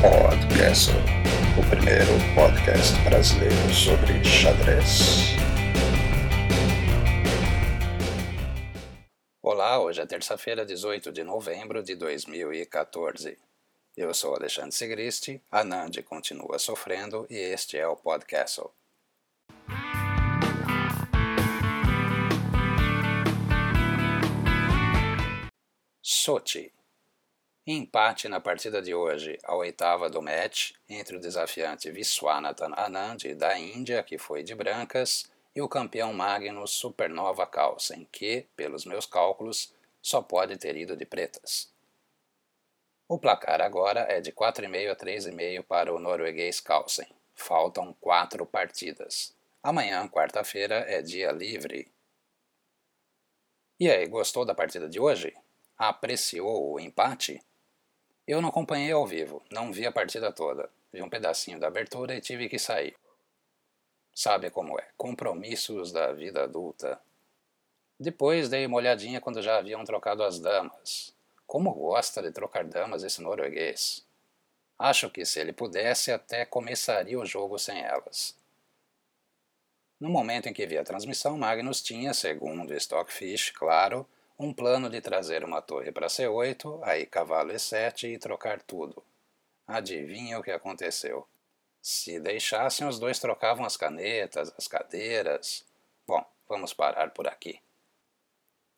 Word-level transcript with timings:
Podcast, 0.00 0.92
o 1.58 1.68
primeiro 1.68 2.10
podcast 2.34 2.98
brasileiro 3.02 3.54
sobre 3.74 4.24
xadrez. 4.24 5.36
Olá, 9.42 9.78
hoje 9.78 10.00
é 10.00 10.06
terça-feira, 10.06 10.64
18 10.64 11.12
de 11.12 11.22
novembro 11.22 11.82
de 11.82 11.94
2014. 11.96 13.36
Eu 13.94 14.14
sou 14.14 14.34
Alexandre 14.34 14.72
Segristi, 14.72 15.42
a 15.50 15.62
Nandi 15.62 16.02
continua 16.02 16.58
sofrendo 16.58 17.26
e 17.28 17.36
este 17.36 17.76
é 17.76 17.86
o 17.86 17.94
Podcast. 17.94 18.62
Sochi. 26.00 26.72
Empate 27.66 28.26
na 28.26 28.40
partida 28.40 28.80
de 28.80 28.94
hoje, 28.94 29.38
a 29.44 29.54
oitava 29.54 30.08
do 30.08 30.22
match, 30.22 30.72
entre 30.88 31.16
o 31.16 31.20
desafiante 31.20 31.90
Viswanathan 31.90 32.72
Anand 32.74 33.18
da 33.36 33.58
Índia, 33.58 34.02
que 34.02 34.16
foi 34.16 34.42
de 34.42 34.54
brancas, 34.54 35.30
e 35.54 35.60
o 35.60 35.68
campeão 35.68 36.12
Magnus 36.14 36.70
Supernova 36.70 37.46
Carlsen, 37.46 38.08
que, 38.10 38.46
pelos 38.56 38.86
meus 38.86 39.04
cálculos, 39.04 39.74
só 40.00 40.22
pode 40.22 40.56
ter 40.56 40.74
ido 40.74 40.96
de 40.96 41.04
pretas. 41.04 41.70
O 43.06 43.18
placar 43.18 43.60
agora 43.60 44.06
é 44.08 44.22
de 44.22 44.32
4,5 44.32 44.90
a 44.90 44.96
3,5 44.96 45.62
para 45.62 45.92
o 45.92 45.98
norueguês 45.98 46.60
Carlsen. 46.60 47.08
Faltam 47.34 47.92
quatro 48.00 48.46
partidas. 48.46 49.36
Amanhã, 49.62 50.08
quarta-feira, 50.08 50.86
é 50.88 51.02
dia 51.02 51.30
livre. 51.30 51.92
E 53.78 53.90
aí, 53.90 54.06
gostou 54.06 54.46
da 54.46 54.54
partida 54.54 54.88
de 54.88 54.98
hoje? 54.98 55.34
Apreciou 55.76 56.72
o 56.72 56.80
empate? 56.80 57.42
Eu 58.30 58.40
não 58.40 58.50
acompanhei 58.50 58.92
ao 58.92 59.04
vivo, 59.04 59.42
não 59.50 59.72
vi 59.72 59.84
a 59.84 59.90
partida 59.90 60.30
toda. 60.30 60.70
Vi 60.92 61.02
um 61.02 61.08
pedacinho 61.08 61.58
da 61.58 61.66
abertura 61.66 62.14
e 62.14 62.20
tive 62.20 62.48
que 62.48 62.60
sair. 62.60 62.96
Sabe 64.14 64.50
como 64.50 64.78
é? 64.78 64.86
Compromissos 64.96 65.90
da 65.90 66.12
vida 66.12 66.44
adulta. 66.44 67.00
Depois 67.98 68.48
dei 68.48 68.64
uma 68.66 68.76
olhadinha 68.76 69.20
quando 69.20 69.42
já 69.42 69.58
haviam 69.58 69.84
trocado 69.84 70.22
as 70.22 70.38
damas. 70.38 71.12
Como 71.44 71.74
gosta 71.74 72.22
de 72.22 72.30
trocar 72.30 72.62
damas 72.62 73.02
esse 73.02 73.20
norueguês? 73.20 74.06
Acho 74.78 75.10
que 75.10 75.24
se 75.24 75.40
ele 75.40 75.52
pudesse 75.52 76.12
até 76.12 76.44
começaria 76.44 77.18
o 77.18 77.26
jogo 77.26 77.58
sem 77.58 77.82
elas. 77.82 78.36
No 79.98 80.08
momento 80.08 80.48
em 80.48 80.52
que 80.52 80.68
vi 80.68 80.78
a 80.78 80.84
transmissão, 80.84 81.36
Magnus 81.36 81.82
tinha, 81.82 82.14
segundo 82.14 82.72
Stockfish, 82.74 83.50
claro, 83.50 84.06
um 84.40 84.54
plano 84.54 84.88
de 84.88 85.02
trazer 85.02 85.44
uma 85.44 85.60
torre 85.60 85.92
para 85.92 86.06
C8, 86.06 86.80
aí 86.82 87.04
cavalo 87.04 87.52
E7 87.52 88.04
e 88.04 88.18
trocar 88.18 88.62
tudo. 88.62 89.04
Adivinha 89.66 90.38
o 90.38 90.42
que 90.42 90.50
aconteceu? 90.50 91.28
Se 91.82 92.18
deixassem, 92.18 92.88
os 92.88 92.98
dois 92.98 93.18
trocavam 93.18 93.66
as 93.66 93.76
canetas, 93.76 94.50
as 94.56 94.66
cadeiras. 94.66 95.62
Bom, 96.06 96.24
vamos 96.48 96.72
parar 96.72 97.10
por 97.10 97.28
aqui. 97.28 97.60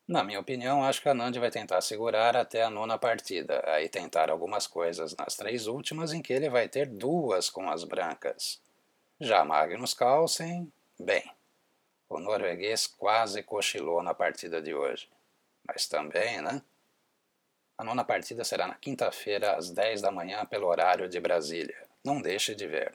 Na 0.06 0.24
minha 0.24 0.40
opinião, 0.40 0.84
acho 0.84 1.00
que 1.00 1.08
a 1.08 1.14
Nandi 1.14 1.38
vai 1.38 1.50
tentar 1.50 1.80
segurar 1.80 2.36
até 2.36 2.64
a 2.64 2.70
nona 2.70 2.98
partida, 2.98 3.62
aí 3.64 3.88
tentar 3.88 4.30
algumas 4.30 4.66
coisas 4.66 5.14
nas 5.14 5.36
três 5.36 5.68
últimas 5.68 6.12
em 6.12 6.20
que 6.20 6.33
ele 6.33 6.50
vai 6.50 6.68
ter 6.68 6.86
duas 6.86 7.48
com 7.48 7.70
as 7.70 7.84
brancas. 7.84 8.60
Já 9.20 9.44
Magnus 9.44 9.94
Carlsen, 9.94 10.72
bem, 10.98 11.22
o 12.08 12.18
norueguês 12.18 12.88
quase 12.88 13.44
cochilou 13.44 14.02
na 14.02 14.12
partida 14.12 14.60
de 14.60 14.74
hoje. 14.74 15.08
Mas 15.66 15.86
também, 15.86 16.41
né? 16.41 16.62
A 17.78 17.84
nona 17.84 18.05
partida 18.05 18.44
será 18.44 18.66
na 18.66 18.74
quinta-feira, 18.74 19.56
às 19.56 19.70
10 19.70 20.00
da 20.00 20.10
manhã, 20.10 20.44
pelo 20.46 20.66
horário 20.68 21.08
de 21.08 21.18
Brasília. 21.18 21.88
Não 22.05 22.20
deixe 22.20 22.55
de 22.55 22.66
ver. 22.66 22.94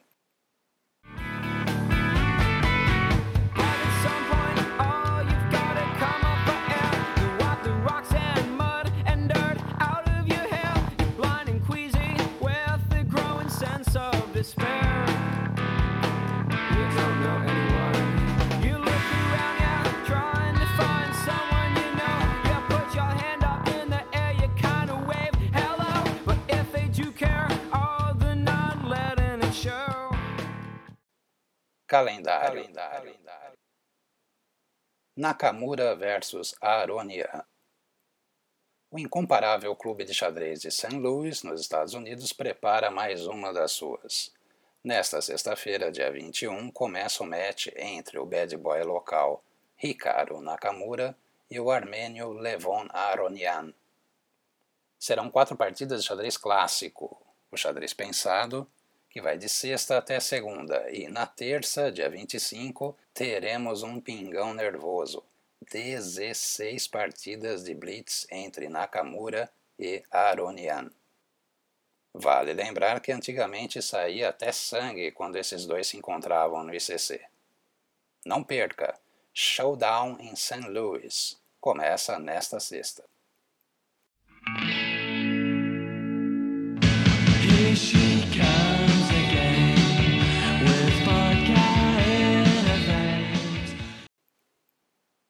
Calendário. 31.87 32.64
Calendário. 32.64 33.17
Nakamura 35.15 35.95
versus 35.95 36.53
Aronian. 36.59 37.45
O 38.92 38.99
incomparável 38.99 39.73
clube 39.73 40.03
de 40.03 40.14
xadrez 40.14 40.59
de 40.59 40.70
St. 40.70 40.98
Louis, 40.98 41.43
nos 41.43 41.61
Estados 41.61 41.93
Unidos, 41.93 42.33
prepara 42.33 42.92
mais 42.92 43.25
uma 43.25 43.53
das 43.53 43.71
suas. 43.71 44.33
Nesta 44.83 45.21
sexta-feira, 45.21 45.89
dia 45.89 46.11
21, 46.11 46.71
começa 46.71 47.23
o 47.23 47.25
match 47.25 47.67
entre 47.77 48.19
o 48.19 48.25
bad 48.25 48.55
boy 48.58 48.83
local 48.83 49.42
Hikaru 49.81 50.42
Nakamura 50.42 51.17
e 51.49 51.58
o 51.58 51.71
armênio 51.71 52.33
Levon 52.33 52.86
Aronian. 52.89 53.73
Serão 54.99 55.31
quatro 55.31 55.55
partidas 55.55 56.02
de 56.02 56.08
xadrez 56.08 56.36
clássico, 56.36 57.17
o 57.49 57.55
xadrez 57.55 57.93
pensado, 57.93 58.69
que 59.17 59.22
vai 59.22 59.36
de 59.36 59.50
sexta 59.50 59.98
até 59.98 60.20
segunda, 60.20 60.92
e 60.92 61.08
na 61.08 61.26
terça, 61.26 61.92
dia 61.92 62.08
25, 62.08 62.95
teremos 63.16 63.82
um 63.82 64.00
pingão 64.00 64.54
nervoso. 64.54 65.23
16 65.72 66.88
partidas 66.88 67.64
de 67.64 67.73
blitz 67.73 68.28
entre 68.30 68.70
Nakamura 68.70 69.50
e 69.80 70.04
Aronian. 70.11 70.92
Vale 72.14 72.54
lembrar 72.54 73.00
que 73.00 73.11
antigamente 73.11 73.82
saía 73.82 74.30
até 74.30 74.52
sangue 74.52 75.10
quando 75.10 75.38
esses 75.38 75.66
dois 75.66 75.88
se 75.88 75.98
encontravam 75.98 76.64
no 76.64 76.76
ICC. 76.76 77.20
Não 78.23 78.44
perca! 78.44 78.99
Showdown 79.34 80.17
em 80.20 80.36
St. 80.36 80.70
Louis 80.70 81.42
começa 81.60 82.20
nesta 82.20 82.60
sexta. 82.60 83.04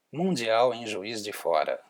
Mundial 0.10 0.74
em 0.74 0.88
Juiz 0.88 1.22
de 1.22 1.34
Fora. 1.34 1.84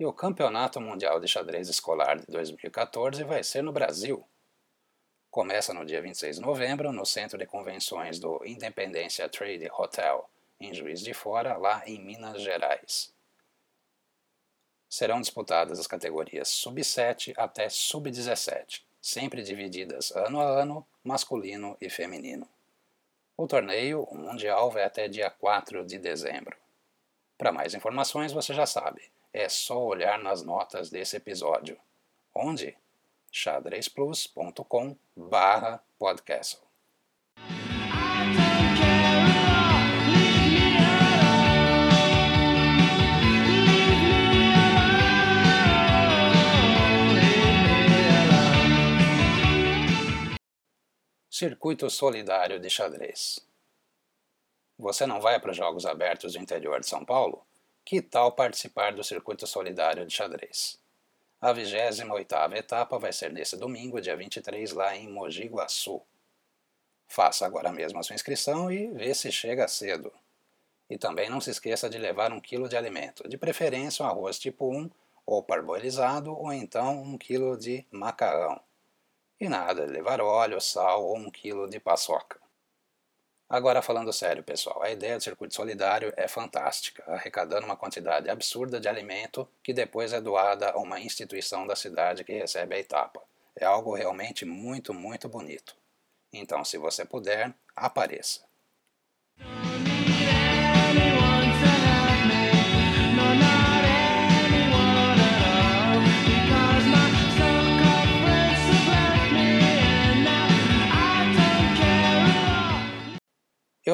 E 0.00 0.04
o 0.04 0.12
Campeonato 0.12 0.80
Mundial 0.80 1.20
de 1.20 1.28
Xadrez 1.28 1.68
Escolar 1.68 2.18
de 2.18 2.26
2014 2.26 3.22
vai 3.22 3.44
ser 3.44 3.62
no 3.62 3.70
Brasil. 3.70 4.26
Começa 5.30 5.72
no 5.72 5.86
dia 5.86 6.02
26 6.02 6.36
de 6.36 6.42
novembro 6.42 6.90
no 6.90 7.06
Centro 7.06 7.38
de 7.38 7.46
Convenções 7.46 8.18
do 8.18 8.44
Independência 8.44 9.28
Trade 9.28 9.70
Hotel, 9.78 10.28
em 10.58 10.74
Juiz 10.74 11.00
de 11.00 11.14
Fora, 11.14 11.56
lá 11.56 11.84
em 11.86 12.04
Minas 12.04 12.42
Gerais. 12.42 13.14
Serão 14.88 15.20
disputadas 15.20 15.78
as 15.78 15.86
categorias 15.86 16.48
Sub-7 16.48 17.32
até 17.36 17.68
Sub-17, 17.68 18.82
sempre 19.00 19.44
divididas 19.44 20.10
ano 20.10 20.40
a 20.40 20.62
ano, 20.62 20.84
masculino 21.04 21.76
e 21.80 21.88
feminino. 21.88 22.48
O 23.36 23.46
torneio, 23.46 24.02
o 24.02 24.16
Mundial, 24.16 24.68
vai 24.68 24.82
até 24.82 25.06
dia 25.06 25.30
4 25.30 25.86
de 25.86 25.96
dezembro. 25.96 26.65
Para 27.38 27.52
mais 27.52 27.74
informações, 27.74 28.32
você 28.32 28.54
já 28.54 28.64
sabe, 28.64 29.02
é 29.32 29.48
só 29.48 29.78
olhar 29.78 30.18
nas 30.18 30.42
notas 30.42 30.88
desse 30.88 31.16
episódio. 31.16 31.78
Onde? 32.34 32.76
xadrezplus.com 33.30 34.96
barra. 35.14 35.82
Circuito 51.30 51.90
Solidário 51.90 52.58
de 52.58 52.70
Xadrez 52.70 53.45
você 54.78 55.06
não 55.06 55.20
vai 55.20 55.40
para 55.40 55.50
os 55.50 55.56
Jogos 55.56 55.86
Abertos 55.86 56.34
do 56.34 56.38
interior 56.38 56.80
de 56.80 56.86
São 56.86 57.04
Paulo? 57.04 57.42
Que 57.84 58.02
tal 58.02 58.32
participar 58.32 58.92
do 58.92 59.02
Circuito 59.02 59.46
Solidário 59.46 60.04
de 60.04 60.12
Xadrez? 60.12 60.78
A 61.40 61.54
28ª 61.54 62.56
etapa 62.56 62.98
vai 62.98 63.12
ser 63.12 63.32
nesse 63.32 63.56
domingo, 63.56 64.00
dia 64.00 64.16
23, 64.16 64.72
lá 64.72 64.96
em 64.96 65.08
Mogi 65.08 65.46
Guaçu. 65.46 66.02
Faça 67.08 67.46
agora 67.46 67.72
mesmo 67.72 67.98
a 67.98 68.02
sua 68.02 68.14
inscrição 68.14 68.70
e 68.70 68.88
vê 68.88 69.14
se 69.14 69.30
chega 69.32 69.68
cedo. 69.68 70.12
E 70.90 70.98
também 70.98 71.30
não 71.30 71.40
se 71.40 71.50
esqueça 71.50 71.88
de 71.88 71.98
levar 71.98 72.32
um 72.32 72.40
quilo 72.40 72.68
de 72.68 72.76
alimento, 72.76 73.28
de 73.28 73.38
preferência 73.38 74.04
um 74.04 74.08
arroz 74.08 74.38
tipo 74.38 74.68
1, 74.70 74.90
ou 75.24 75.42
parboilizado, 75.42 76.32
ou 76.32 76.52
então 76.52 77.02
um 77.02 77.16
quilo 77.16 77.56
de 77.56 77.84
macarrão. 77.90 78.60
E 79.40 79.48
nada, 79.48 79.84
levar 79.84 80.20
óleo, 80.20 80.60
sal 80.60 81.04
ou 81.04 81.16
um 81.16 81.30
quilo 81.30 81.68
de 81.68 81.80
paçoca. 81.80 82.40
Agora 83.48 83.80
falando 83.80 84.12
sério, 84.12 84.42
pessoal, 84.42 84.82
a 84.82 84.90
ideia 84.90 85.16
do 85.16 85.22
circuito 85.22 85.54
solidário 85.54 86.12
é 86.16 86.26
fantástica, 86.26 87.04
arrecadando 87.06 87.64
uma 87.64 87.76
quantidade 87.76 88.28
absurda 88.28 88.80
de 88.80 88.88
alimento 88.88 89.48
que 89.62 89.72
depois 89.72 90.12
é 90.12 90.20
doada 90.20 90.70
a 90.70 90.78
uma 90.78 90.98
instituição 90.98 91.64
da 91.64 91.76
cidade 91.76 92.24
que 92.24 92.32
recebe 92.32 92.74
a 92.74 92.78
etapa. 92.78 93.22
É 93.54 93.64
algo 93.64 93.94
realmente 93.94 94.44
muito, 94.44 94.92
muito 94.92 95.28
bonito. 95.28 95.76
Então, 96.32 96.64
se 96.64 96.76
você 96.76 97.04
puder, 97.04 97.54
apareça. 97.74 98.45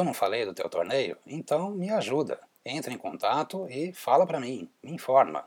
Eu 0.02 0.04
não 0.04 0.12
falei 0.12 0.44
do 0.44 0.52
teu 0.52 0.68
torneio? 0.68 1.16
Então 1.24 1.70
me 1.70 1.88
ajuda. 1.88 2.40
Entre 2.66 2.92
em 2.92 2.98
contato 2.98 3.68
e 3.70 3.92
fala 3.92 4.26
para 4.26 4.40
mim, 4.40 4.68
me 4.82 4.90
informa. 4.90 5.46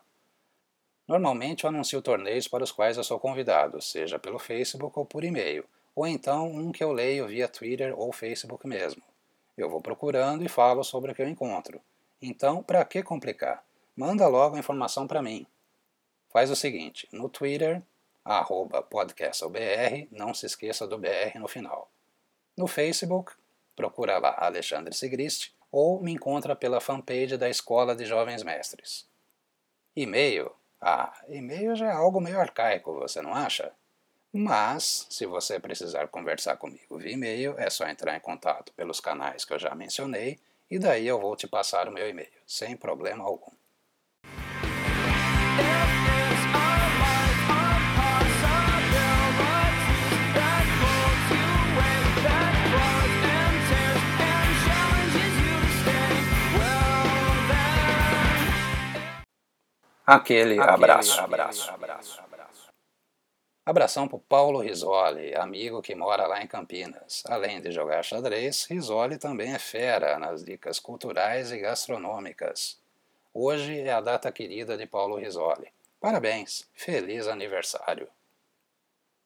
Normalmente 1.06 1.66
eu 1.66 1.70
anuncio 1.70 2.02
torneios 2.02 2.48
para 2.48 2.64
os 2.64 2.72
quais 2.72 2.96
eu 2.96 3.04
sou 3.04 3.20
convidado, 3.20 3.82
seja 3.82 4.18
pelo 4.18 4.40
Facebook 4.40 4.98
ou 4.98 5.06
por 5.06 5.26
e-mail, 5.26 5.66
ou 5.94 6.08
então 6.08 6.50
um 6.50 6.72
que 6.72 6.82
eu 6.82 6.94
leio 6.94 7.28
via 7.28 7.50
Twitter 7.50 7.94
ou 8.00 8.14
Facebook 8.14 8.66
mesmo. 8.66 9.04
Eu 9.58 9.70
vou 9.70 9.82
procurando 9.82 10.42
e 10.42 10.48
falo 10.48 10.86
sobre 10.86 11.12
o 11.12 11.14
que 11.14 11.22
eu 11.22 11.28
encontro. 11.28 11.82
Então, 12.22 12.64
para 12.64 12.86
que 12.86 13.04
complicar? 13.04 13.62
Manda 13.94 14.26
logo 14.26 14.56
a 14.56 14.60
informação 14.60 15.06
para 15.06 15.22
mim. 15.22 15.46
Faz 16.32 16.50
o 16.50 16.56
seguinte, 16.56 17.10
no 17.12 17.28
Twitter, 17.28 17.84
podcastlbr, 18.90 20.08
não 20.10 20.34
se 20.34 20.46
esqueça 20.46 20.88
do 20.88 20.98
BR 20.98 21.38
no 21.40 21.50
final. 21.50 21.92
No 22.56 22.68
Facebook, 22.68 23.34
procura 23.76 24.18
lá 24.18 24.36
Alexandre 24.38 24.94
Sigrist 24.94 25.54
ou 25.72 26.02
me 26.02 26.12
encontra 26.12 26.56
pela 26.56 26.80
fanpage 26.80 27.38
da 27.38 27.50
Escola 27.50 27.96
de 27.96 28.06
Jovens 28.06 28.44
Mestres. 28.44 29.08
E-mail? 29.96 30.52
Ah, 30.80 31.14
e-mail 31.28 31.76
já 31.76 31.88
é 31.88 31.92
algo 31.92 32.22
meio 32.22 32.40
arcaico, 32.40 32.94
você 32.94 33.22
não 33.22 33.34
acha? 33.34 33.72
Mas, 34.32 35.08
se 35.10 35.26
você 35.26 35.60
precisar 35.60 36.08
conversar 36.10 36.58
comigo 36.58 36.98
via 36.98 37.14
e-mail, 37.14 37.56
é 37.58 37.70
só 37.70 37.88
entrar 37.88 38.16
em 38.16 38.20
contato 38.20 38.74
pelos 38.74 39.00
canais 39.00 39.46
que 39.46 39.54
eu 39.54 39.60
já 39.60 39.74
mencionei 39.74 40.40
e 40.70 40.78
daí 40.78 41.08
eu 41.08 41.20
vou 41.20 41.36
te 41.36 41.48
passar 41.48 41.88
o 41.88 41.92
meu 41.92 42.08
e-mail, 42.10 42.28
sem 42.46 42.76
problema 42.76 43.24
algum. 43.24 43.52
Aquele, 60.06 60.60
Aquele 60.60 60.74
abraço. 60.74 61.20
abraço. 61.20 61.72
abraço. 61.72 62.26
Abração 63.66 64.08
para 64.08 64.20
Paulo 64.20 64.60
Risoli, 64.60 65.34
amigo 65.34 65.82
que 65.82 65.96
mora 65.96 66.28
lá 66.28 66.44
em 66.44 66.46
Campinas. 66.48 67.24
Além 67.28 67.60
de 67.60 67.72
jogar 67.72 68.04
xadrez, 68.04 68.66
Risoli 68.66 69.18
também 69.18 69.56
é 69.56 69.58
fera 69.58 70.20
nas 70.20 70.46
dicas 70.46 70.80
culturais 70.80 71.52
e 71.52 71.58
gastronômicas. 71.58 72.80
Hoje 73.34 73.80
é 73.80 73.92
a 73.92 74.02
data 74.02 74.32
querida 74.32 74.78
de 74.78 74.86
Paulo 74.86 75.16
Risoli. 75.16 75.74
Parabéns, 76.00 76.70
feliz 76.76 77.28
aniversário. 77.28 78.08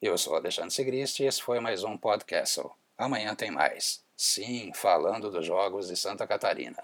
Eu 0.02 0.18
sou 0.18 0.38
Alexandre 0.38 0.72
Sigrist 0.72 1.20
e 1.20 1.26
esse 1.26 1.42
foi 1.42 1.60
mais 1.60 1.84
um 1.84 1.98
podcast. 1.98 2.62
Amanhã 2.98 3.36
tem 3.36 3.52
mais. 3.52 4.02
Sim, 4.16 4.72
falando 4.74 5.30
dos 5.30 5.46
Jogos 5.46 5.90
de 5.90 5.98
Santa 5.98 6.26
Catarina. 6.26 6.82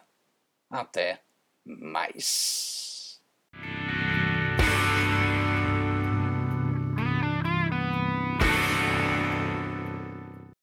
Até 0.70 1.22
mais. 1.66 2.95